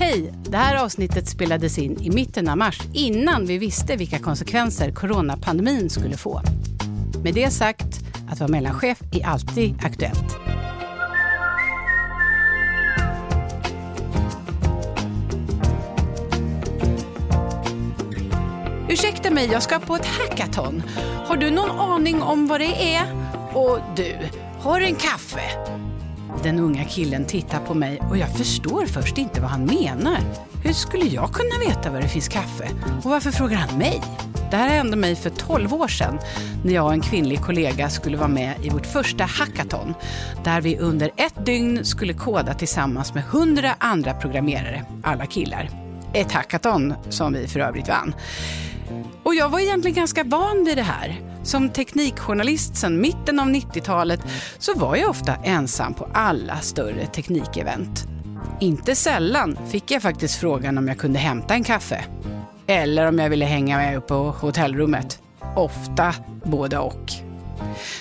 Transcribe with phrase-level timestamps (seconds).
[0.00, 0.32] Hej!
[0.42, 5.90] Det här avsnittet spelades in i mitten av mars innan vi visste vilka konsekvenser coronapandemin
[5.90, 6.42] skulle få.
[7.22, 8.00] Med det sagt,
[8.30, 10.36] att vara mellanchef är alltid aktuellt.
[18.88, 20.82] Ursäkta mig, jag ska på ett hackathon.
[21.26, 23.02] Har du någon aning om vad det är?
[23.54, 24.16] Och du,
[24.60, 25.79] har du en kaffe?
[26.42, 30.18] Den unga killen tittar på mig och jag förstår först inte vad han menar.
[30.64, 32.68] Hur skulle jag kunna veta var det finns kaffe?
[33.04, 34.02] Och varför frågar han mig?
[34.50, 36.18] Det här hände mig för 12 år sedan
[36.64, 39.94] när jag och en kvinnlig kollega skulle vara med i vårt första hackathon
[40.44, 45.70] där vi under ett dygn skulle koda tillsammans med 100 andra programmerare, alla killar.
[46.12, 48.14] Ett hackathon som vi för övrigt vann.
[49.22, 51.29] Och jag var egentligen ganska van vid det här.
[51.42, 54.20] Som teknikjournalist sedan mitten av 90-talet
[54.58, 58.06] så var jag ofta ensam på alla större teknikevent.
[58.60, 62.04] Inte sällan fick jag faktiskt frågan om jag kunde hämta en kaffe.
[62.66, 65.22] Eller om jag ville hänga med upp på hotellrummet.
[65.56, 67.12] Ofta både och.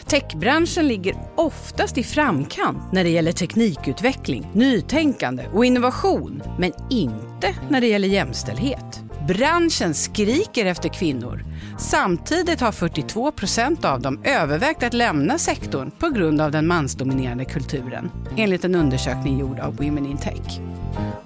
[0.06, 7.82] Techbranschen ligger oftast i framkant när det gäller teknikutveckling, nytänkande och innovation, men inte när
[7.82, 9.02] det gäller jämställdhet.
[9.28, 11.46] Branschen skriker efter kvinnor.
[11.80, 17.46] Samtidigt har 42 procent av dem övervägt att lämna sektorn på grund av den mansdominerade
[17.46, 20.60] kulturen, enligt en undersökning gjord av Women in Tech.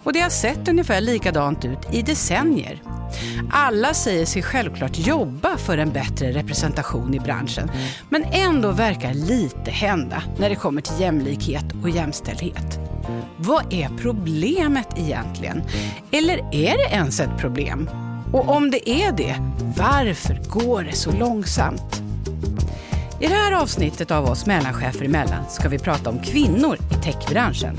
[0.03, 2.81] Och det har sett ungefär likadant ut i decennier.
[3.51, 7.71] Alla säger sig självklart jobba för en bättre representation i branschen,
[8.09, 12.79] men ändå verkar lite hända när det kommer till jämlikhet och jämställdhet.
[13.37, 15.63] Vad är problemet egentligen?
[16.11, 17.89] Eller är det ens ett problem?
[18.33, 19.35] Och om det är det,
[19.77, 22.01] varför går det så långsamt?
[23.21, 27.75] I det här avsnittet av oss mellanchefer emellan ska vi prata om kvinnor i techbranschen.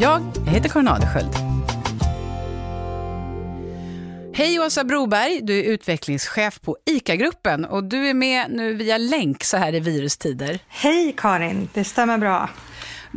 [0.00, 1.34] Jag, jag heter Karin Adelsköld.
[4.34, 9.44] Hej Åsa Broberg, du är utvecklingschef på ICA-gruppen och du är med nu via länk
[9.44, 10.58] så här i virustider.
[10.68, 12.48] Hej Karin, det stämmer bra.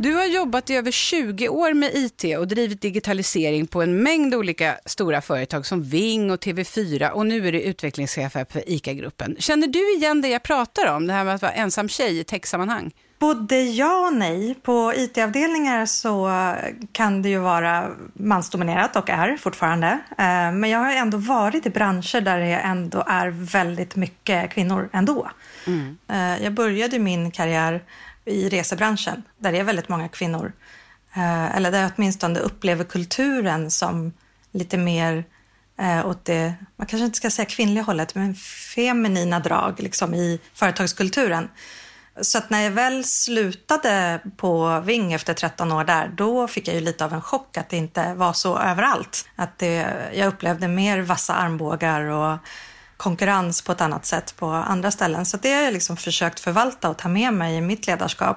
[0.00, 4.34] Du har jobbat i över 20 år med IT och drivit digitalisering på en mängd
[4.34, 9.36] olika stora företag som Ving och TV4 och nu är du utvecklingschef för ICA-gruppen.
[9.38, 12.24] Känner du igen det jag pratar om, det här med att vara ensam tjej i
[12.24, 12.92] techsammanhang?
[13.18, 14.54] Både ja och nej.
[14.54, 16.30] På IT-avdelningar så
[16.92, 19.88] kan det ju vara mansdominerat och är fortfarande.
[20.10, 24.88] Eh, men jag har ändå varit i branscher där det ändå är väldigt mycket kvinnor
[24.92, 25.30] ändå.
[25.66, 25.98] Mm.
[26.08, 27.82] Eh, jag började min karriär
[28.28, 30.52] i resebranschen där det är väldigt många kvinnor.
[31.14, 34.12] Eh, eller där jag åtminstone upplever kulturen som
[34.52, 35.24] lite mer
[35.78, 38.34] eh, åt det, man kanske inte ska säga kvinnliga hållet, men
[38.74, 41.48] feminina drag liksom, i företagskulturen.
[42.20, 46.74] Så att när jag väl slutade på Ving efter 13 år där, då fick jag
[46.74, 49.28] ju lite av en chock att det inte var så överallt.
[49.36, 52.38] Att det, jag upplevde mer vassa armbågar och
[52.98, 55.26] konkurrens på ett annat sätt på andra ställen.
[55.26, 58.36] Så det har jag liksom försökt förvalta och ta med mig i mitt ledarskap.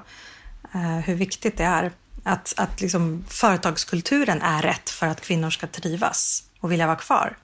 [0.74, 1.92] Eh, hur viktigt det är
[2.24, 7.38] att, att liksom företagskulturen är rätt för att kvinnor ska trivas och vilja vara kvar.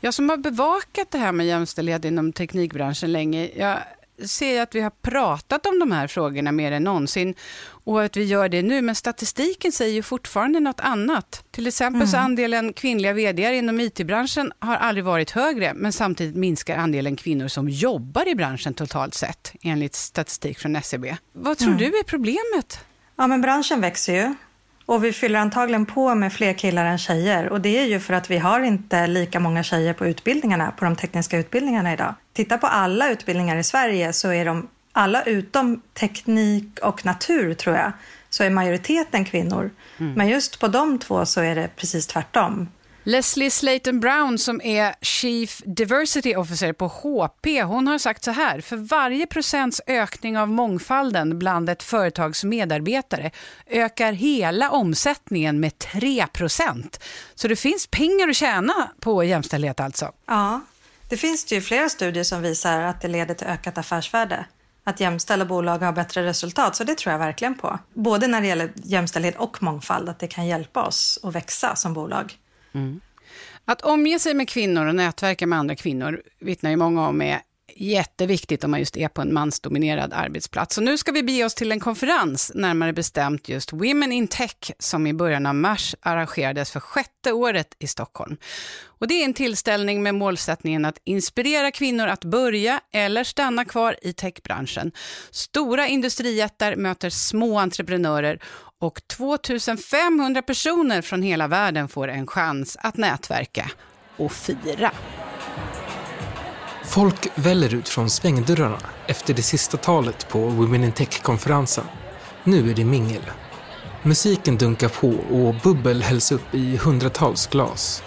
[0.00, 3.78] Jag som har bevakat det här med jämställdhet inom teknikbranschen länge, jag
[4.26, 7.34] ser jag att vi har pratat om de här frågorna mer än någonsin
[7.84, 11.44] och att vi gör det nu, men statistiken säger ju fortfarande något annat.
[11.50, 12.08] Till exempel mm.
[12.08, 17.48] så andelen kvinnliga vd inom IT-branschen har aldrig varit högre, men samtidigt minskar andelen kvinnor
[17.48, 21.08] som jobbar i branschen totalt sett, enligt statistik från SCB.
[21.08, 21.78] E Vad tror mm.
[21.78, 22.80] du är problemet?
[23.16, 24.34] Ja, men branschen växer ju
[24.88, 27.48] och vi fyller antagligen på med fler killar än tjejer.
[27.48, 30.84] Och det är ju för att vi har inte lika många tjejer på utbildningarna, på
[30.84, 32.14] de tekniska utbildningarna idag.
[32.32, 37.76] Titta på alla utbildningar i Sverige så är de alla utom teknik och natur tror
[37.76, 37.92] jag,
[38.30, 39.70] så är majoriteten kvinnor.
[39.98, 40.12] Mm.
[40.12, 42.68] Men just på de två så är det precis tvärtom.
[43.08, 48.60] Leslie Slayton Brown som är Chief Diversity Officer på HP, hon har sagt så här,
[48.60, 53.30] för varje procents ökning av mångfalden bland ett företags medarbetare
[53.66, 57.04] ökar hela omsättningen med 3 procent.
[57.34, 60.12] Så det finns pengar att tjäna på jämställdhet alltså.
[60.26, 60.60] Ja,
[61.08, 64.46] det finns det ju flera studier som visar att det leder till ökat affärsvärde
[64.84, 67.78] att jämställda bolag har bättre resultat, så det tror jag verkligen på.
[67.94, 71.94] Både när det gäller jämställdhet och mångfald, att det kan hjälpa oss att växa som
[71.94, 72.36] bolag.
[72.78, 73.00] Mm.
[73.64, 77.40] Att omge sig med kvinnor och nätverka med andra kvinnor vittnar ju många om är
[77.80, 80.74] jätteviktigt om man just är på en mansdominerad arbetsplats.
[80.74, 84.72] Så nu ska vi bege oss till en konferens, närmare bestämt just Women in Tech,
[84.78, 88.36] som i början av mars arrangerades för sjätte året i Stockholm.
[88.84, 93.96] Och det är en tillställning med målsättningen att inspirera kvinnor att börja eller stanna kvar
[94.02, 94.92] i techbranschen.
[95.30, 98.42] Stora industrijättar möter små entreprenörer
[98.80, 103.70] och 2500 personer från hela världen får en chans att nätverka
[104.16, 104.92] och fira.
[106.98, 111.84] Folk väller ut från svängdörrarna efter det sista talet på Women in Tech-konferensen.
[112.44, 113.22] Nu är det mingel.
[114.02, 118.02] Musiken dunkar på och bubbel hälls upp i hundratals glas.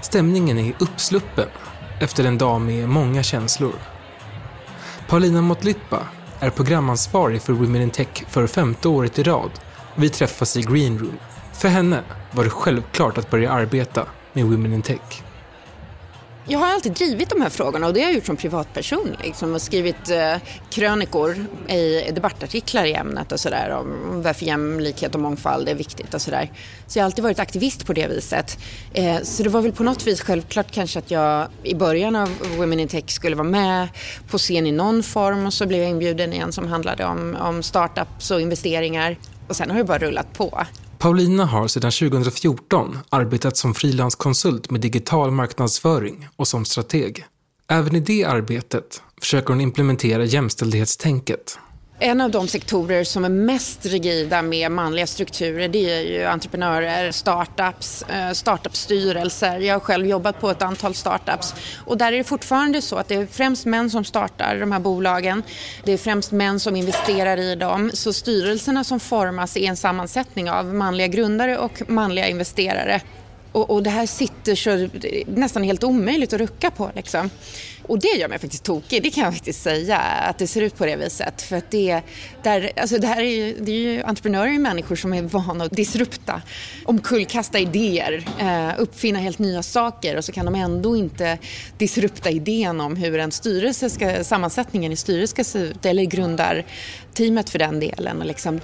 [0.00, 1.48] Stämningen är uppsluppen
[2.00, 3.74] efter en dag med många känslor.
[5.08, 6.00] Paulina Motlitba
[6.40, 9.50] är programansvarig för Women in Tech för femte året i rad
[9.94, 11.18] vi träffas i Green Room.
[11.52, 12.02] För henne
[12.32, 15.23] var det självklart att börja arbeta med Women in Tech.
[16.46, 19.16] Jag har alltid drivit de här frågorna och det har jag gjort som privatperson.
[19.22, 20.36] Liksom, och skrivit eh,
[20.70, 26.22] krönikor i debattartiklar i ämnet och sådär om varför jämlikhet och mångfald är viktigt och
[26.22, 26.50] sådär.
[26.86, 28.58] Så jag har alltid varit aktivist på det viset.
[28.92, 32.28] Eh, så det var väl på något vis självklart kanske att jag i början av
[32.56, 33.88] Women in Tech skulle vara med
[34.30, 37.62] på scen i någon form och så blev jag inbjuden igen som handlade om, om
[37.62, 39.16] startups och investeringar.
[39.48, 40.64] Och sen har det bara rullat på.
[41.04, 47.24] Paulina har sedan 2014 arbetat som frilanskonsult med digital marknadsföring och som strateg.
[47.68, 51.58] Även i det arbetet försöker hon implementera jämställdhetstänket.
[52.04, 57.10] En av de sektorer som är mest rigida med manliga strukturer det är ju entreprenörer,
[57.12, 59.58] startups, eh, startupstyrelser.
[59.58, 61.54] Jag har själv jobbat på ett antal startups
[61.84, 64.80] och där är det fortfarande så att det är främst män som startar de här
[64.80, 65.42] bolagen.
[65.84, 67.90] Det är främst män som investerar i dem.
[67.94, 73.00] Så styrelserna som formas är en sammansättning av manliga grundare och manliga investerare.
[73.54, 74.88] Och, och det här sitter så
[75.26, 76.90] nästan helt omöjligt att rucka på.
[76.94, 77.30] Liksom.
[77.82, 80.76] Och det gör mig faktiskt tokig, det kan jag faktiskt säga, att det ser ut
[80.76, 81.42] på det viset.
[81.42, 82.00] För att det,
[82.42, 85.64] där, alltså det här är ju, det är ju entreprenörer och människor som är vana
[85.64, 86.42] att disrupta,
[86.84, 91.38] omkullkasta idéer, eh, uppfinna helt nya saker och så kan de ändå inte
[91.78, 96.64] disrupta idén om hur en styrelse ska, sammansättningen i styrelsen ska se ut, eller grundar
[97.14, 98.20] teamet för den delen.
[98.20, 98.60] Och liksom,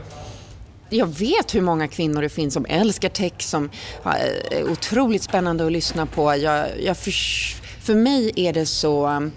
[0.91, 3.71] jag vet hur många kvinnor det finns som älskar tech, som
[4.03, 6.37] är otroligt spännande att lyssna på.
[6.37, 7.13] Jag, jag för,
[7.81, 9.33] för mig är det så um,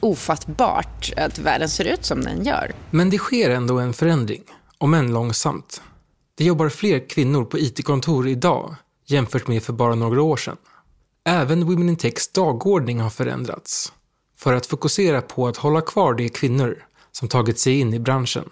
[0.00, 2.72] ofattbart att världen ser ut som den gör.
[2.90, 4.42] Men det sker ändå en förändring,
[4.78, 5.82] om än långsamt.
[6.34, 8.74] Det jobbar fler kvinnor på IT-kontor idag
[9.06, 10.56] jämfört med för bara några år sedan.
[11.24, 13.92] Även Women in Techs dagordning har förändrats
[14.36, 18.50] för att fokusera på att hålla kvar de kvinnor som tagit sig in i branschen.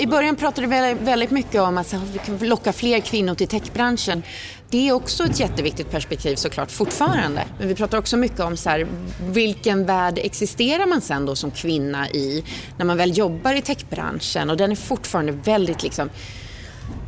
[0.00, 4.22] I början pratade vi väldigt mycket om att vi kan locka fler kvinnor till techbranschen.
[4.70, 7.44] Det är också ett jätteviktigt perspektiv såklart fortfarande.
[7.58, 8.86] Men vi pratar också mycket om så här,
[9.20, 12.44] vilken värld existerar man sen då som kvinna i
[12.76, 16.10] när man väl jobbar i techbranschen och den är fortfarande väldigt liksom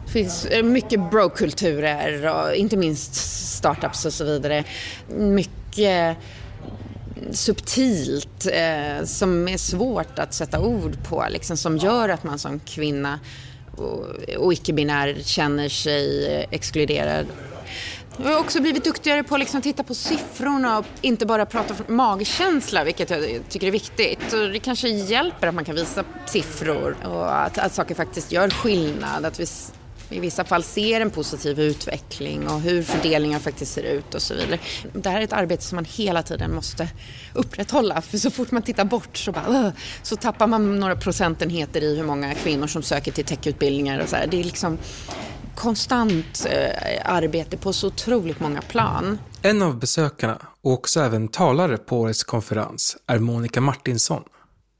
[0.06, 3.14] det finns mycket brokulturer, och inte minst
[3.56, 4.64] startups och så vidare.
[5.16, 6.16] Mycket
[7.32, 12.60] subtilt eh, som är svårt att sätta ord på, liksom, som gör att man som
[12.60, 13.20] kvinna
[13.76, 14.04] och,
[14.38, 17.26] och icke-binär känner sig exkluderad.
[18.16, 21.74] Jag har också blivit duktigare på att liksom titta på siffrorna och inte bara prata
[21.86, 24.32] magkänsla, vilket jag tycker är viktigt.
[24.32, 28.50] Och det kanske hjälper att man kan visa siffror och att, att saker faktiskt gör
[28.50, 29.24] skillnad.
[29.24, 29.46] Att vi
[30.10, 34.34] i vissa fall ser en positiv utveckling och hur fördelningen faktiskt ser ut och så
[34.34, 34.58] vidare.
[34.92, 36.88] Det här är ett arbete som man hela tiden måste
[37.34, 39.72] upprätthålla för så fort man tittar bort så, bara,
[40.02, 44.16] så tappar man några procentenheter i hur många kvinnor som söker till techutbildningar och så
[44.16, 44.26] här.
[44.26, 44.78] Det är liksom
[45.54, 49.18] konstant eh, arbete på så otroligt många plan.
[49.42, 54.22] En av besökarna och också även talare på årets konferens är Monica Martinsson.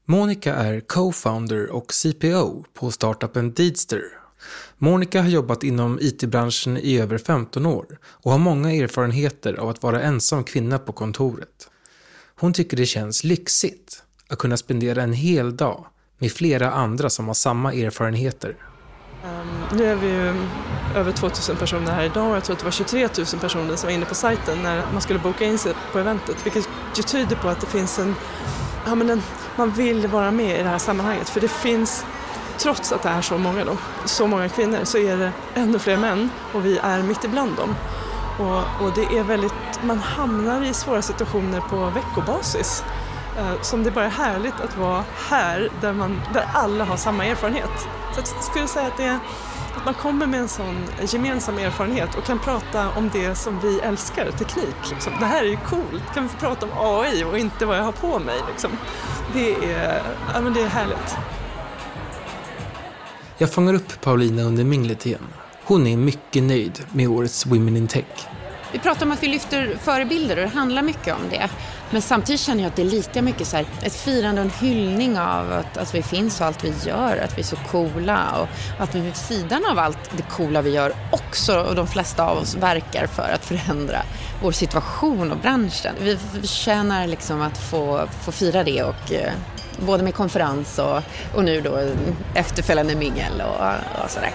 [0.05, 4.01] Monica är co-founder och CPO på startupen Deedster
[4.77, 9.83] Monica har jobbat inom IT-branschen i över 15 år och har många erfarenheter av att
[9.83, 11.69] vara ensam kvinna på kontoret.
[12.35, 15.85] Hon tycker det känns lyxigt att kunna spendera en hel dag
[16.17, 18.55] med flera andra som har samma erfarenheter.
[19.23, 20.33] Um, nu är vi ju
[20.95, 23.87] över 2000 personer här idag och jag tror att det var 23 000 personer som
[23.87, 27.35] var inne på sajten när man skulle boka in sig på eventet vilket ju tyder
[27.35, 28.15] på att det finns en,
[28.85, 29.21] ja men en,
[29.55, 32.05] man vill vara med i det här sammanhanget för det finns
[32.57, 35.97] trots att det är så många, då, så många kvinnor så är det ännu fler
[35.97, 37.75] män och vi är mitt ibland dem.
[38.39, 39.53] Och, och det är väldigt,
[39.83, 42.83] man hamnar i svåra situationer på veckobasis.
[43.37, 47.25] Eh, som det bara är härligt att vara här där, man, där alla har samma
[47.25, 47.87] erfarenhet.
[48.13, 49.19] Så jag skulle säga att det
[49.77, 53.79] Att man kommer med en sån gemensam erfarenhet och kan prata om det som vi
[53.79, 54.75] älskar, teknik.
[54.89, 55.13] Liksom.
[55.19, 57.83] Det här är ju coolt, kan vi få prata om AI och inte vad jag
[57.83, 58.35] har på mig?
[58.51, 58.71] Liksom.
[59.33, 60.01] Det, är,
[60.33, 61.17] ja, men det är härligt.
[63.41, 65.27] Jag fångar upp Paulina under minglet igen.
[65.63, 68.05] Hon är mycket nöjd med årets Women in Tech.
[68.71, 71.49] Vi pratar om att vi lyfter förebilder och det handlar mycket om det.
[71.91, 74.67] Men samtidigt känner jag att det är lika mycket så här, ett firande och en
[74.67, 78.39] hyllning av att, att vi finns och allt vi gör, att vi är så coola
[78.41, 78.47] och
[78.83, 82.37] att vi vid sidan av allt det coola vi gör också, och de flesta av
[82.37, 84.01] oss verkar för att förändra
[84.43, 85.95] vår situation och branschen.
[86.01, 89.33] Vi förtjänar liksom att få, få fira det och eh,
[89.79, 91.01] både med konferens och,
[91.35, 91.79] och nu då
[92.35, 94.31] efterföljande mingel och, och sådär.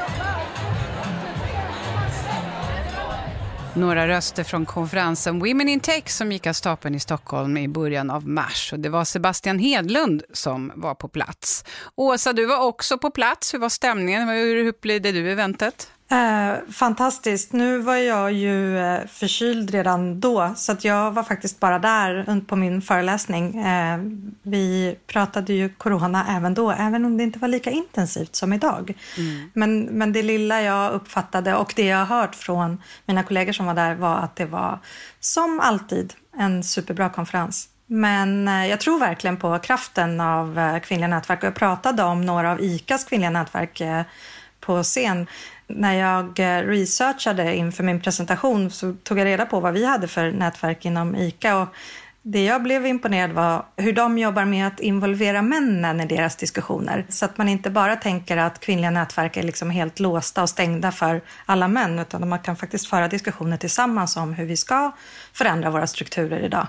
[3.77, 8.11] Några röster från konferensen Women in Tech som gick av stapeln i Stockholm i början
[8.11, 8.73] av mars.
[8.73, 11.65] Och det var Sebastian Hedlund som var på plats.
[11.95, 13.55] Åsa, du var också på plats.
[13.55, 14.29] Hur var stämningen?
[14.29, 15.91] Hur upplevde du eventet?
[16.09, 17.53] Eh, fantastiskt.
[17.53, 22.41] Nu var jag ju eh, förkyld redan då så att jag var faktiskt bara där
[22.47, 23.59] på min föreläsning.
[23.59, 23.99] Eh,
[24.43, 28.95] vi pratade ju corona även då, även om det inte var lika intensivt som idag.
[29.19, 29.51] Mm.
[29.53, 33.67] Men, men det lilla jag uppfattade och det jag har hört från mina kollegor som
[33.67, 34.79] var där var att det var
[35.21, 37.69] som alltid en superbra konferens.
[37.87, 42.27] Men eh, jag tror verkligen på kraften av eh, kvinnliga nätverk och jag pratade om
[42.27, 43.83] några av ICAs kvinnliga nätverk
[44.67, 45.27] på scen.
[45.67, 46.39] När jag
[46.71, 51.17] researchade inför min presentation så tog jag reda på vad vi hade för nätverk inom
[51.17, 51.57] ICA.
[51.57, 51.69] Och
[52.23, 57.07] det jag blev imponerad var hur de jobbar med att involvera männen i deras diskussioner.
[57.09, 60.93] Så att man inte bara tänker att kvinnliga nätverk är liksom helt låsta och stängda
[60.93, 64.93] för alla män, utan man kan faktiskt föra diskussioner tillsammans om hur vi ska
[65.33, 66.67] förändra våra strukturer idag.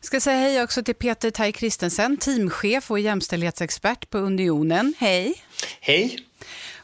[0.00, 4.94] Jag ska säga hej också till Peter Tai Kristensen, teamchef och jämställdhetsexpert på Unionen.
[4.98, 5.34] Hej!
[5.80, 6.18] Hej!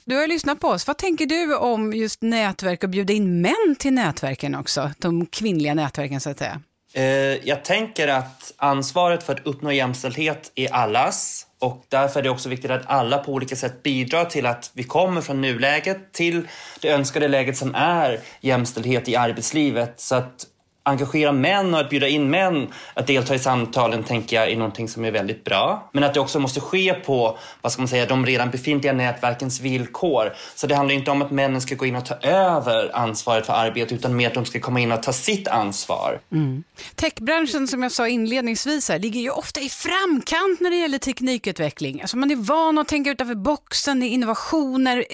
[0.05, 0.87] Du har lyssnat på oss.
[0.87, 4.91] Vad tänker du om just nätverk och bjuda in män till nätverken också?
[4.99, 6.61] De kvinnliga nätverken så att säga.
[6.93, 7.05] Eh,
[7.49, 12.49] jag tänker att ansvaret för att uppnå jämställdhet är allas och därför är det också
[12.49, 16.49] viktigt att alla på olika sätt bidrar till att vi kommer från nuläget till
[16.81, 20.01] det önskade läget som är jämställdhet i arbetslivet.
[20.01, 20.47] Så att
[20.83, 24.89] engagera män och att bjuda in män att delta i samtalen tänker jag är någonting
[24.89, 25.91] som är väldigt bra.
[25.93, 29.61] Men att det också måste ske på, vad ska man säga, de redan befintliga nätverkens
[29.61, 30.33] villkor.
[30.55, 33.53] Så det handlar inte om att männen ska gå in och ta över ansvaret för
[33.53, 36.21] arbetet utan mer att de ska komma in och ta sitt ansvar.
[36.33, 36.65] Mm.
[36.95, 42.01] Techbranschen som jag sa inledningsvis här, ligger ju ofta i framkant när det gäller teknikutveckling.
[42.01, 45.05] Alltså man är van att tänka utanför boxen, det är innovationer,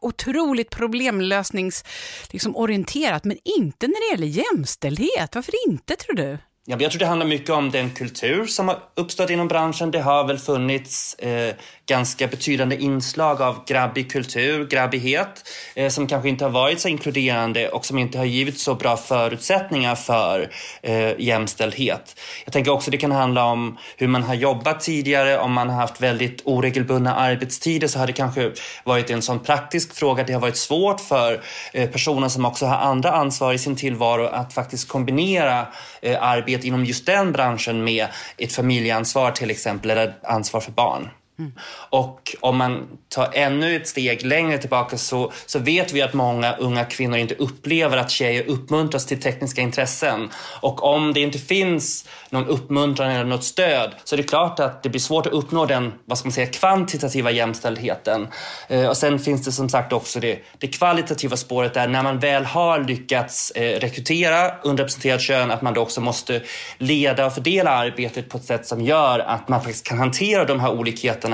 [0.00, 5.34] otroligt problemlösningsorienterat, liksom, men inte när det gäller jämställdhet vet.
[5.34, 6.38] Varför inte, tror du?
[6.64, 9.90] Ja, jag tror det handlar mycket om den kultur som har uppstått inom branschen.
[9.90, 11.54] Det har väl funnits eh,
[11.92, 17.68] ganska betydande inslag av grabbig kultur, grabbighet, eh, som kanske inte har varit så inkluderande
[17.68, 20.50] och som inte har givit så bra förutsättningar för
[20.82, 22.20] eh, jämställdhet.
[22.44, 25.38] Jag tänker också det kan handla om hur man har jobbat tidigare.
[25.38, 28.52] Om man har haft väldigt oregelbundna arbetstider så har det kanske
[28.84, 30.24] varit en sån praktisk fråga.
[30.24, 34.26] Det har varit svårt för eh, personer som också har andra ansvar i sin tillvaro
[34.26, 35.66] att faktiskt kombinera
[36.02, 38.06] eh, arbete arbete inom just den branschen med
[38.38, 41.08] ett familjeansvar till exempel, eller ansvar för barn.
[41.42, 41.52] Mm.
[41.90, 46.56] Och om man tar ännu ett steg längre tillbaka så, så vet vi att många
[46.56, 50.30] unga kvinnor inte upplever att tjejer uppmuntras till tekniska intressen.
[50.60, 54.82] Och om det inte finns någon uppmuntran eller något stöd så är det klart att
[54.82, 58.28] det blir svårt att uppnå den vad ska man säga, kvantitativa jämställdheten.
[58.68, 62.18] Eh, och sen finns det som sagt också det, det kvalitativa spåret där när man
[62.18, 66.42] väl har lyckats eh, rekrytera underrepresenterat kön att man då också måste
[66.78, 70.60] leda och fördela arbetet på ett sätt som gör att man faktiskt kan hantera de
[70.60, 71.31] här olikheterna.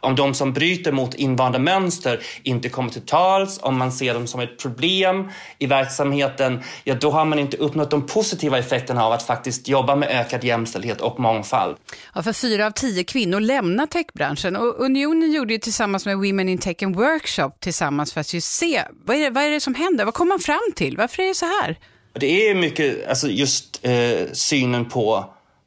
[0.00, 4.26] Om de som bryter mot invanda mönster inte kommer till tals, om man ser dem
[4.26, 9.12] som ett problem i verksamheten, ja då har man inte uppnått de positiva effekterna av
[9.12, 11.76] att faktiskt jobba med ökad jämställdhet och mångfald.
[12.14, 16.48] Ja, för fyra av tio kvinnor lämnar techbranschen och Unionen gjorde ju tillsammans med Women
[16.48, 19.60] in Tech en workshop tillsammans för att just se vad är, det, vad är det
[19.60, 21.78] som händer, vad kommer man fram till, varför är det så här?
[22.12, 25.24] Det är mycket alltså just eh, synen på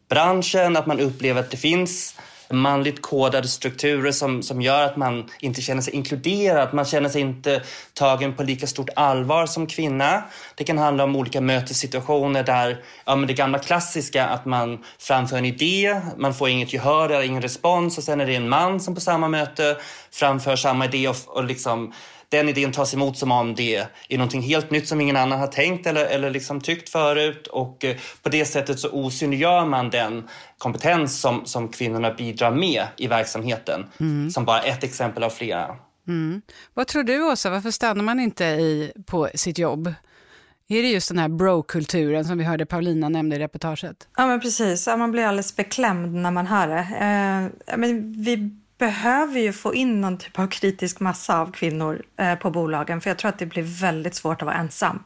[0.10, 2.16] branschen, att man upplever att det finns
[2.53, 6.74] manligt kodade strukturer som, som gör att man inte känner sig inkluderad.
[6.74, 7.62] Man känner sig inte
[7.93, 10.24] tagen på lika stort allvar som kvinna.
[10.55, 15.38] Det kan handla om olika mötessituationer där ja, men det gamla klassiska att man framför
[15.38, 18.79] en idé, man får inget gehör eller ingen respons och sen är det en man
[18.79, 19.77] som på samma möte
[20.13, 21.93] framför samma idé och, och liksom
[22.29, 23.75] den idén tas emot som om det
[24.10, 27.48] är någonting helt nytt som ingen annan har tänkt eller, eller liksom tyckt förut.
[27.48, 32.86] Och eh, på det sättet så osynliggör man den kompetens som, som kvinnorna bidrar med
[32.98, 33.86] i verksamheten.
[34.00, 34.32] Mm.
[34.32, 35.75] Som bara ett exempel av flera.
[36.08, 36.41] Mm.
[36.74, 39.93] Vad tror du Åsa, varför stannar man inte i, på sitt jobb?
[40.67, 44.08] Är det just den här bro-kulturen som vi hörde Paulina nämnde i reportaget?
[44.17, 44.88] Ja, men precis.
[44.88, 46.79] Ja, man blir alldeles beklämd när man hör det.
[46.79, 52.36] Eh, men vi behöver ju få in någon typ av kritisk massa av kvinnor eh,
[52.36, 55.04] på bolagen, för jag tror att det blir väldigt svårt att vara ensam.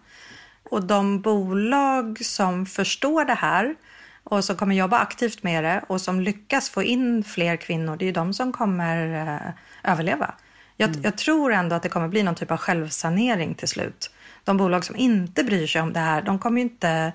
[0.69, 3.75] Och de bolag som förstår det här
[4.23, 8.05] och som kommer jobba aktivt med det och som lyckas få in fler kvinnor, det
[8.05, 10.33] är ju de som kommer eh, överleva.
[10.77, 11.01] Jag, mm.
[11.03, 14.11] jag, tror ändå att det kommer bli någon typ av självsanering till slut.
[14.43, 17.13] De bolag som inte bryr sig om det här, de kommer ju inte...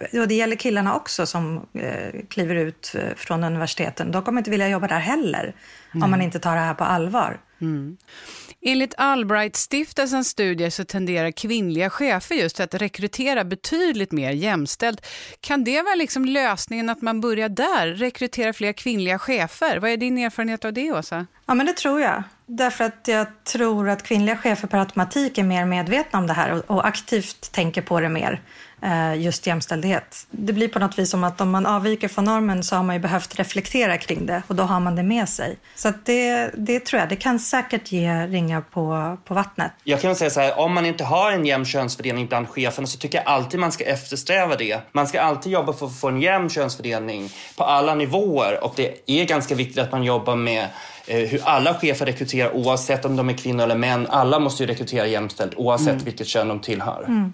[0.00, 4.12] Och det gäller killarna också som eh, kliver ut eh, från universiteten.
[4.12, 5.54] De kommer inte vilja jobba där heller
[5.94, 6.04] mm.
[6.04, 7.40] om man inte tar det här på allvar.
[7.60, 7.96] Mm.
[8.64, 15.06] Enligt Albright-stiftelsens studier så tenderar kvinnliga chefer just att rekrytera betydligt mer jämställt.
[15.40, 19.78] Kan det vara liksom lösningen att man börjar där, rekrytera fler kvinnliga chefer?
[19.78, 21.26] Vad är din erfarenhet av det, Åsa?
[21.46, 22.22] Ja, men det tror jag.
[22.46, 26.70] Därför att jag tror att kvinnliga chefer per automatik är mer medvetna om det här
[26.70, 28.42] och, aktivt tänker på det mer.
[28.84, 30.26] Eh, just jämställdhet.
[30.30, 32.96] Det blir på något vis som att om man avviker från normen så har man
[32.96, 35.56] ju behövt reflektera kring det och då har man det med sig.
[35.74, 39.72] Så det, det tror jag, det kan säkert ge ringar på, på vattnet.
[39.84, 42.98] Jag kan säga så här, om man inte har en jämn könsfördelning bland cheferna så
[42.98, 44.80] tycker jag alltid man ska eftersträva det.
[44.92, 48.94] Man ska alltid jobba för att få en jämn könsfördelning på alla nivåer och det
[49.06, 50.66] är ganska viktigt att man jobbar med
[51.06, 54.06] eh, hur alla chefer rekryterar oavsett om de är kvinnor eller män.
[54.10, 56.04] Alla måste ju rekrytera jämställt oavsett mm.
[56.04, 57.04] vilket kön de tillhör.
[57.08, 57.32] Mm.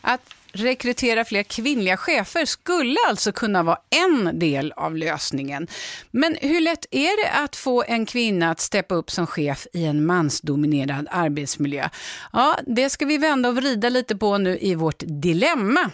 [0.00, 0.20] Att
[0.52, 5.68] rekrytera fler kvinnliga chefer skulle alltså kunna vara en del av lösningen.
[6.10, 9.84] Men hur lätt är det att få en kvinna att steppa upp som chef i
[9.84, 11.88] en mansdominerad arbetsmiljö?
[12.32, 15.90] Ja, det ska vi vända och vrida lite på nu i vårt dilemma.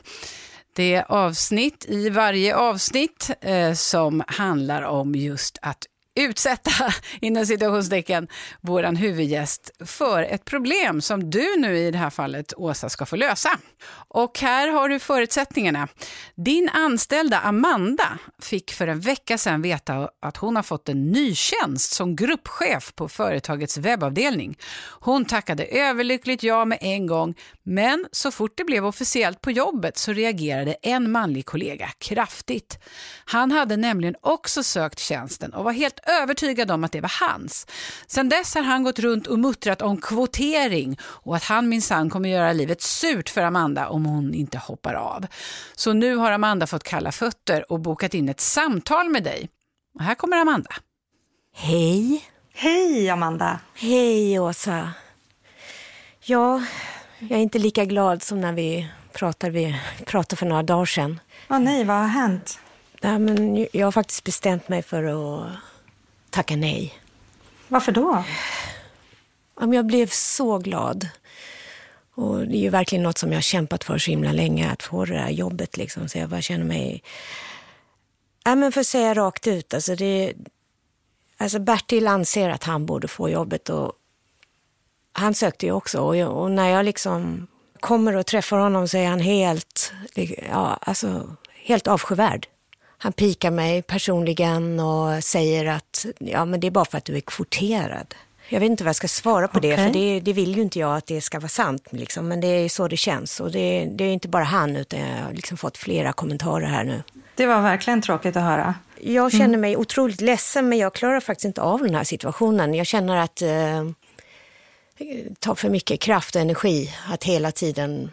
[0.76, 5.86] Det är avsnitt i varje avsnitt eh, som handlar om just att
[6.16, 6.70] utsätta,
[7.20, 8.28] inom situationstecken,
[8.60, 13.16] våran huvudgäst för ett problem som du nu i det här fallet, Åsa, ska få
[13.16, 13.50] lösa.
[14.08, 15.88] Och här har du förutsättningarna.
[16.34, 21.34] Din anställda Amanda fick för en vecka sedan veta att hon har fått en ny
[21.34, 24.56] tjänst som gruppchef på företagets webbavdelning.
[25.00, 29.98] Hon tackade överlyckligt ja med en gång, men så fort det blev officiellt på jobbet
[29.98, 32.78] så reagerade en manlig kollega kraftigt.
[33.24, 37.66] Han hade nämligen också sökt tjänsten och var helt övertygad om att det var hans.
[38.06, 42.28] Sedan dess har han gått runt och muttrat om kvotering och att han minsann kommer
[42.28, 45.26] göra livet surt för Amanda om hon inte hoppar av.
[45.74, 49.48] Så nu har Amanda fått kalla fötter och bokat in ett samtal med dig.
[49.94, 50.70] Och här kommer Amanda.
[51.54, 52.24] Hej.
[52.54, 53.60] Hej Amanda.
[53.74, 54.92] Hej Åsa.
[56.20, 56.62] Ja,
[57.18, 61.20] jag är inte lika glad som när vi pratade, vi pratade för några dagar sedan.
[61.50, 62.58] Åh nej, vad har hänt?
[63.00, 65.56] Ja, men jag har faktiskt bestämt mig för att
[66.30, 66.94] tacka nej.
[67.68, 68.24] Varför då?
[69.60, 71.08] Jag blev så glad.
[72.14, 74.82] Och det är ju verkligen något som jag har kämpat för så himla länge, att
[74.82, 75.76] få det där jobbet.
[75.76, 76.08] Liksom.
[76.08, 77.02] Så jag bara känner mig...
[78.44, 80.34] Ja, men för att säga rakt ut, alltså, det...
[81.36, 83.92] alltså Bertil anser att han borde få jobbet och
[85.12, 86.00] han sökte ju också.
[86.00, 87.46] Och, jag, och när jag liksom
[87.80, 89.92] kommer och träffar honom så är han helt,
[90.48, 92.48] ja, alltså, helt avskyvärd.
[92.98, 97.16] Han pikar mig personligen och säger att ja, men det är bara för att du
[97.16, 98.14] är kvoterad.
[98.48, 99.70] Jag vet inte vad jag ska svara på okay.
[99.70, 101.86] det, för det, det, vill ju inte jag att det ska vara sant.
[101.90, 102.28] Liksom.
[102.28, 103.40] Men det är så det känns.
[103.40, 106.84] Och det, det är inte bara han, utan jag har liksom fått flera kommentarer här
[106.84, 107.02] nu.
[107.34, 108.74] Det var verkligen tråkigt att höra.
[109.00, 109.60] Jag känner mm.
[109.60, 112.74] mig otroligt ledsen, men jag klarar faktiskt inte av den här situationen.
[112.74, 113.48] Jag känner att eh,
[114.98, 118.10] det tar för mycket kraft och energi att hela tiden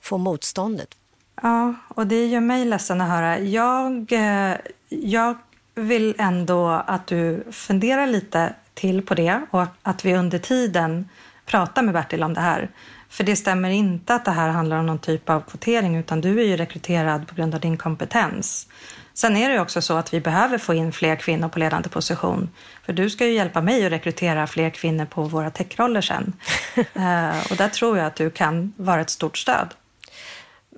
[0.00, 0.88] få motståndet.
[1.42, 3.38] Ja, och det gör mig ledsen att höra.
[3.38, 4.56] Jag, eh,
[4.88, 5.36] jag
[5.74, 11.08] vill ändå att du funderar lite till på det och att vi under tiden
[11.46, 12.70] pratar med Bertil om det här.
[13.08, 16.40] För det stämmer inte att det här handlar om någon typ av kvotering utan du
[16.40, 18.68] är ju rekryterad på grund av din kompetens.
[19.14, 22.50] Sen är det också så att vi behöver få in fler kvinnor på ledande position.
[22.82, 26.32] För du ska ju hjälpa mig att rekrytera fler kvinnor på våra techroller sen.
[26.76, 26.82] uh,
[27.50, 29.74] och där tror jag att du kan vara ett stort stöd.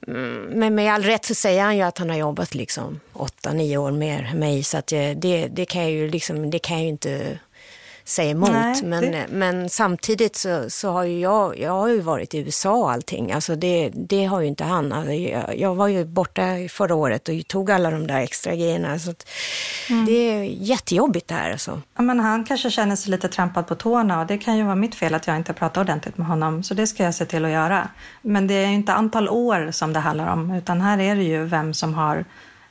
[0.09, 3.53] Mm, men med all rätt så säger han ju att han har jobbat liksom åtta,
[3.53, 4.63] nio år mer än mig.
[4.63, 7.39] Så att eh, det, det, kan jag ju liksom, det kan jag ju inte
[8.09, 8.51] säga emot.
[8.51, 9.27] Nej, men, det...
[9.31, 13.33] men samtidigt så, så har ju jag, jag har ju varit i USA och allting.
[13.33, 14.93] Alltså det, det har ju inte han.
[14.93, 18.99] Alltså jag, jag var ju borta förra året och tog alla de där extra grejerna.
[18.99, 19.15] Så
[19.91, 20.07] mm.
[20.07, 21.51] Det är jättejobbigt det här.
[21.51, 21.83] Alltså.
[21.97, 24.75] Ja, men han kanske känner sig lite trampad på tårna och det kan ju vara
[24.75, 26.63] mitt fel att jag inte pratar ordentligt med honom.
[26.63, 27.89] Så det ska jag se till att göra.
[28.23, 31.25] Men det är ju inte antal år som det handlar om utan här är det
[31.25, 32.25] ju vem som har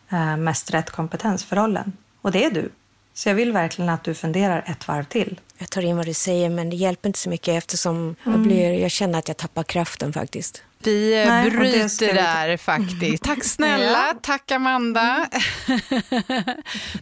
[0.10, 1.94] eh, mest rätt kompetens för rollen.
[2.22, 2.70] Och det är du.
[3.18, 5.40] Så jag vill verkligen att du funderar ett varv till.
[5.58, 8.48] Jag tar in vad du säger, men det hjälper inte så mycket eftersom jag, mm.
[8.48, 10.64] blir, jag känner att jag tappar kraften faktiskt.
[10.80, 13.24] Vi eh, Nej, bryter där faktiskt.
[13.24, 14.20] Tack snälla, ja.
[14.22, 15.30] tack Amanda.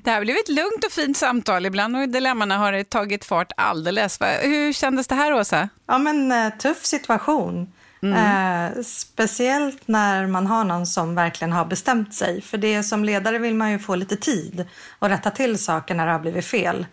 [0.03, 1.65] det här blev ett lugnt och fint samtal.
[1.65, 4.19] Ibland och dilemmana har det tagit fart alldeles.
[4.41, 5.69] Hur kändes det här Åsa?
[5.87, 7.71] Ja men eh, tuff situation.
[8.13, 8.75] Mm.
[8.77, 12.41] Eh, speciellt när man har någon som verkligen har bestämt sig.
[12.41, 14.65] För det som ledare vill man ju få lite tid
[14.99, 16.85] att rätta till saker när det har blivit fel.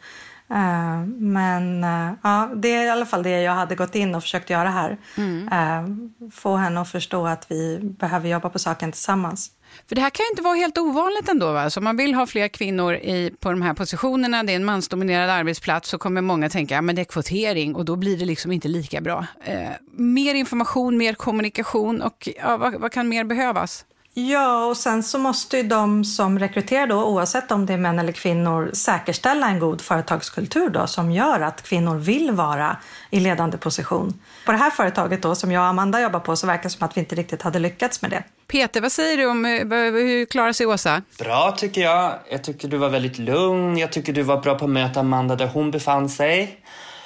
[0.53, 4.23] Eh, men eh, ja, det är i alla fall det jag hade gått in och
[4.23, 4.99] försökt göra här.
[5.17, 5.49] Mm.
[5.49, 9.51] Eh, få henne att förstå att vi behöver jobba på saken tillsammans.
[9.89, 11.53] För det här kan ju inte vara helt ovanligt ändå.
[11.53, 11.71] Va?
[11.71, 14.65] Så om man vill ha fler kvinnor i, på de här positionerna, det är en
[14.65, 18.25] mansdominerad arbetsplats, så kommer många tänka att ja, det är kvotering och då blir det
[18.25, 19.27] liksom inte lika bra.
[19.45, 23.85] Eh, mer information, mer kommunikation och ja, vad, vad kan mer behövas?
[24.15, 27.99] Ja, och sen så måste ju de som rekryterar då, oavsett om det är män
[27.99, 32.77] eller kvinnor, säkerställa en god företagskultur då som gör att kvinnor vill vara
[33.11, 34.21] i ledande position.
[34.47, 36.85] På det här företaget då, som jag och Amanda jobbar på, så verkar det som
[36.85, 38.25] att vi inte riktigt hade lyckats med det.
[38.47, 41.03] Peter, vad säger du om eh, hur klarar sig Åsa?
[41.19, 42.15] Bra tycker jag.
[42.31, 43.79] Jag tycker du var väldigt lugn.
[43.79, 46.61] Jag tycker du var bra på att möta Amanda där hon befann sig.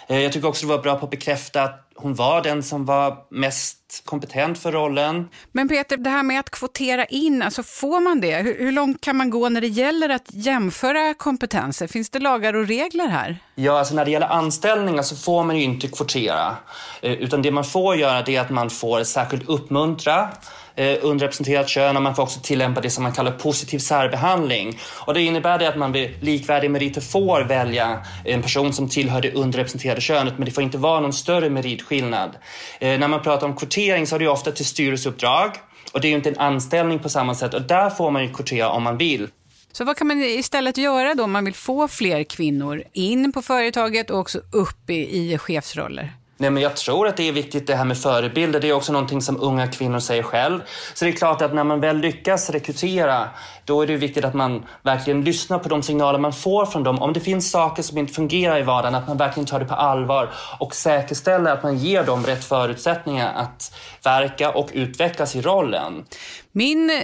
[0.09, 2.85] Eh, jag tycker också du var bra på att bekräfta att hon var den som
[2.85, 5.29] var mest kompetent för rollen.
[5.53, 8.37] Men Peter, det här med att kvotera in, alltså får man det?
[8.37, 11.87] Hur, hur, långt kan man gå när det gäller att jämföra kompetenser?
[11.87, 13.39] Finns det lagar och regler här?
[13.55, 16.57] Ja, alltså när det gäller anställningar så får man ju inte kvotera.
[17.03, 20.29] Eh, utan det man får göra det är att man får särskilt uppmuntra
[20.77, 24.79] eh, underrepresenterat kön och man får också tillämpa det som man kallar positiv särbehandling.
[25.07, 29.21] Och det innebär det att man vid likvärdiga meriter får välja en person som tillhör
[29.21, 31.51] det underrepresenterade könet men det får inte vara någon större
[31.91, 32.37] meritskillnad.
[32.81, 35.51] Eh, när man pratar om kvotering så har det ofta till styrelseuppdrag
[35.93, 38.33] och det är ju inte en anställning på samma sätt och där får man ju
[38.33, 39.29] kvotera om man vill.
[39.73, 43.43] Så vad kan man istället göra då om man vill få fler kvinnor in på
[43.43, 46.13] företaget och också upp i, i chefsroller?
[46.39, 48.61] Nej, men jag tror att det är viktigt det här med förebilder.
[48.61, 50.61] Det är också någonting som unga kvinnor säger själv.
[50.95, 53.29] Så det är klart att när man väl lyckas rekrytera,
[53.67, 57.03] då är det viktigt att man verkligen lyssnar på de signaler man får från dem.
[57.03, 59.75] Om det finns saker som inte fungerar i vardagen, att man verkligen tar det på
[59.75, 66.05] allvar och säkerställer att man ger dem rätt förutsättningar att verka och utvecklas i rollen.
[66.53, 66.97] Min eh,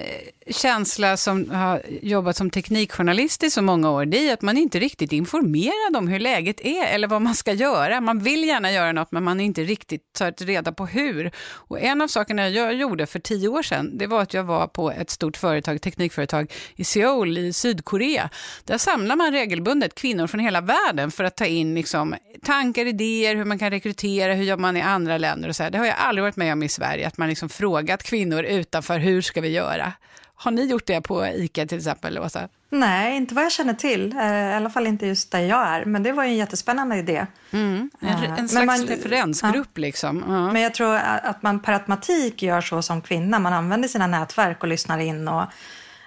[0.50, 4.78] känsla som har jobbat som teknikjournalist i så många år, det är att man inte
[4.78, 8.00] riktigt är informerad om hur läget är eller vad man ska göra.
[8.00, 11.30] Man vill gärna göra något, men man är inte riktigt tagit reda på hur.
[11.52, 14.66] Och en av sakerna jag gjorde för tio år sedan, det var att jag var
[14.66, 18.30] på ett stort företag, teknikföretag i Seoul i Sydkorea.
[18.64, 23.36] Där samlar man regelbundet kvinnor från hela världen för att ta in liksom, tankar, idéer,
[23.36, 25.70] hur man kan rekrytera, hur jobbar man i andra länder och så här.
[25.70, 28.98] Det har jag aldrig varit med om i Sverige, att man liksom frågat kvinnor utanför,
[28.98, 29.92] hur ska vi göra?
[30.34, 32.48] Har ni gjort det på ICA till exempel, Åsa?
[32.70, 34.12] Nej, inte vad jag känner till.
[34.12, 35.84] Eh, I alla fall inte just där jag är.
[35.84, 37.26] Men det var ju en jättespännande idé.
[37.50, 37.90] Mm.
[38.00, 39.80] En, en eh, slags man, referensgrupp ja.
[39.80, 40.24] liksom.
[40.28, 40.52] Ja.
[40.52, 43.38] Men jag tror att man per automatik gör så som kvinna.
[43.38, 45.44] Man använder sina nätverk och lyssnar in och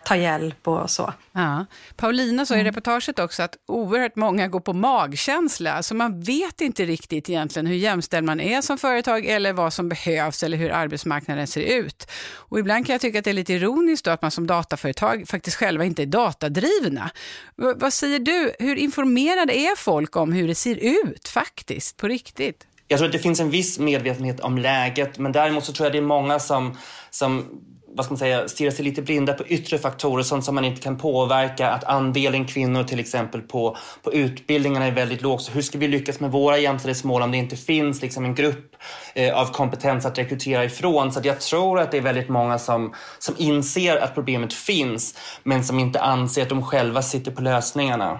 [0.06, 1.14] ta hjälp och så.
[1.32, 1.66] Ja.
[1.96, 2.66] Paulina sa i mm.
[2.66, 7.76] reportaget också att oerhört många går på magkänsla, så man vet inte riktigt egentligen hur
[7.76, 12.12] jämställd man är som företag eller vad som behövs eller hur arbetsmarknaden ser ut.
[12.34, 15.28] Och ibland kan jag tycka att det är lite ironiskt då att man som dataföretag
[15.28, 17.12] faktiskt själva inte är datadrivna.
[17.56, 22.08] V vad säger du, hur informerade är folk om hur det ser ut faktiskt, på
[22.08, 22.68] riktigt?
[22.88, 25.94] Jag tror att det finns en viss medvetenhet om läget, men däremot så tror jag
[25.94, 26.78] det är många som,
[27.10, 27.62] som
[27.96, 30.82] vad ska man säga, stirra sig lite blinda på yttre faktorer, sånt som man inte
[30.82, 31.70] kan påverka.
[31.70, 35.42] Att andelen kvinnor till exempel på, på utbildningarna är väldigt låg.
[35.42, 38.76] Så hur ska vi lyckas med våra jämställdhetsmål om det inte finns liksom en grupp
[39.16, 41.12] eh, av kompetens att rekrytera ifrån?
[41.12, 45.64] Så jag tror att det är väldigt många som, som inser att problemet finns, men
[45.64, 48.20] som inte anser att de själva sitter på lösningarna.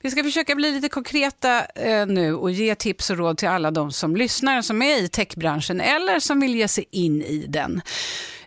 [0.00, 3.70] Vi ska försöka bli lite konkreta eh, nu och ge tips och råd till alla
[3.70, 7.82] de som lyssnar, som är i techbranschen eller som vill ge sig in i den.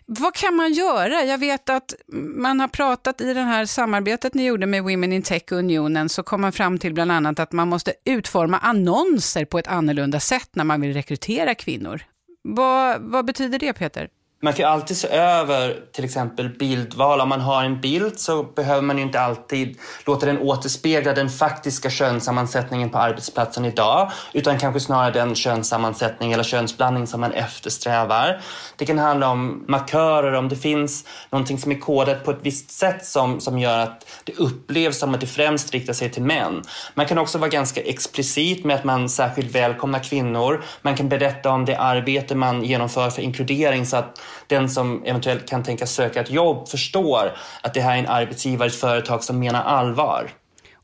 [0.08, 1.24] Vad kan man göra?
[1.24, 1.94] Jag vet att
[2.36, 6.22] man har pratat i det här samarbetet ni gjorde med Women in Tech Unionen så
[6.22, 10.50] kom man fram till bland annat att man måste utforma annonser på ett annorlunda sätt
[10.52, 12.02] när man vill rekrytera kvinnor.
[12.42, 14.08] Vad, vad betyder det Peter?
[14.42, 17.20] Man kan alltid se över till exempel bildval.
[17.20, 21.90] Om man har en bild så behöver man inte alltid låta den återspegla den faktiska
[21.90, 28.40] könssammansättningen på arbetsplatsen idag utan kanske snarare den könssammansättning eller könsblandning som man eftersträvar.
[28.76, 32.70] Det kan handla om markörer, om det finns någonting som är kodat på ett visst
[32.70, 36.62] sätt som, som gör att det upplevs som att det främst riktar sig till män.
[36.94, 40.64] Man kan också vara ganska explicit med att man särskilt välkomnar kvinnor.
[40.82, 45.48] Man kan berätta om det arbete man genomför för inkludering så att den som eventuellt
[45.48, 49.38] kan tänka söka ett jobb förstår att det här är en arbetsgivare, ett företag som
[49.38, 50.30] menar allvar.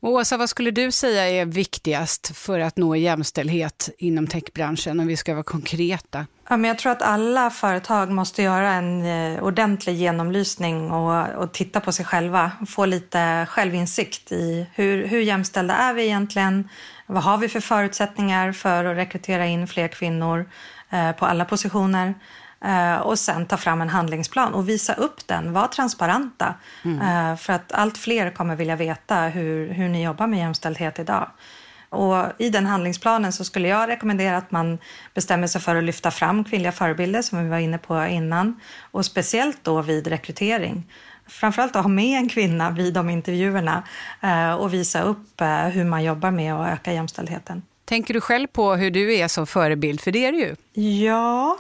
[0.03, 5.07] Och Åsa, vad skulle du säga är viktigast för att nå jämställdhet inom techbranschen, om
[5.07, 6.27] vi ska vara konkreta?
[6.49, 11.53] Ja, men jag tror att alla företag måste göra en eh, ordentlig genomlysning och, och,
[11.53, 12.53] titta på sig själva.
[12.69, 16.69] Få lite självinsikt i hur, hur jämställda är vi egentligen?
[17.07, 20.51] Vad har vi för förutsättningar för att rekrytera in fler kvinnor
[20.91, 22.15] eh, på alla positioner?
[22.65, 25.53] Eh, och sen ta fram en handlingsplan och visa upp den.
[25.53, 26.55] Var transparenta.
[26.85, 27.31] Mm.
[27.31, 31.31] Eh, för att allt fler kommer vilja veta hur, hur ni jobbar med jämställdhet idag.
[31.89, 34.79] Och I den handlingsplanen så skulle jag rekommendera att man
[35.15, 39.05] bestämmer sig för att lyfta fram kvinnliga förebilder som vi var inne på innan och
[39.05, 40.87] speciellt då vid rekrytering.
[41.27, 43.83] Framförallt att ha med en kvinna vid de intervjuerna
[44.21, 45.41] eh, och visa upp
[45.73, 47.63] hur man jobbar med att öka jämställdheten.
[47.85, 50.01] Tänker du själv på hur du är som förebild?
[50.01, 50.57] För det är du ju.
[51.05, 51.59] Ja,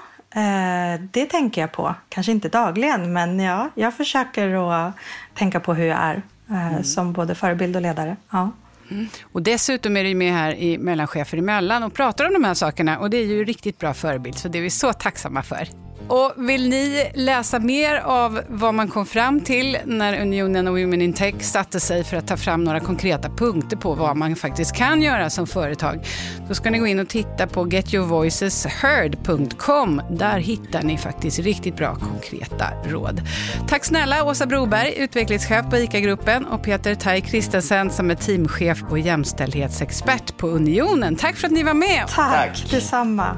[1.10, 1.94] det tänker jag på.
[2.08, 4.94] Kanske inte dagligen, men ja, jag försöker att
[5.34, 6.84] tänka på hur jag är eh, mm.
[6.84, 8.16] som både förebild och ledare.
[8.30, 8.50] Ja.
[8.90, 9.06] Mm.
[9.32, 12.98] Och dessutom är du med här i Mellanchefer emellan och pratar om de här sakerna
[12.98, 15.81] och det är ju riktigt bra förebild, så det är vi så tacksamma för.
[16.08, 21.02] Och vill ni läsa mer av vad man kom fram till när Unionen och Women
[21.02, 24.76] in Tech satte sig för att ta fram några konkreta punkter på vad man faktiskt
[24.76, 26.06] kan göra som företag,
[26.48, 30.02] då ska ni gå in och titta på getyourvoicesheard.com.
[30.10, 33.22] Där hittar ni faktiskt riktigt bra konkreta råd.
[33.68, 38.98] Tack snälla Åsa Broberg, utvecklingschef på ICA-gruppen och Peter Tai Kristensen som är teamchef och
[38.98, 41.16] jämställdhetsexpert på Unionen.
[41.16, 42.04] Tack för att ni var med.
[42.08, 42.70] Tack, Tack.
[42.70, 43.36] detsamma.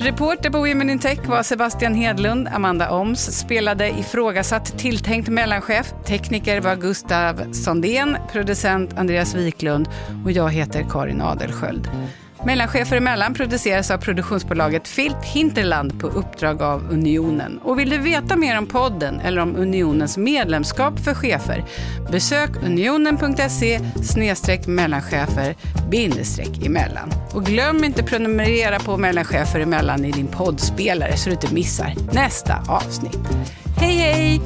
[0.00, 2.48] Reporter på Women in Tech var Sebastian Hedlund.
[2.48, 5.94] Amanda Oms spelade ifrågasatt tilltänkt mellanchef.
[6.04, 9.88] Tekniker var Gustav Sondén, producent Andreas Wiklund
[10.24, 11.90] och jag heter Karin Adelsköld.
[12.46, 17.58] Mellanchefer emellan produceras av produktionsbolaget Filt Hinterland på uppdrag av Unionen.
[17.58, 21.64] Och vill du veta mer om podden eller om Unionens medlemskap för chefer,
[22.12, 23.80] besök unionen.se
[24.66, 25.54] mellanchefer
[26.66, 27.10] emellan.
[27.32, 32.54] Och glöm inte prenumerera på Mellanchefer emellan i din poddspelare så du inte missar nästa
[32.68, 33.20] avsnitt.
[33.76, 34.40] Hej hej!